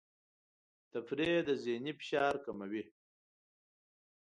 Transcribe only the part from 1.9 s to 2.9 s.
فشار کموي.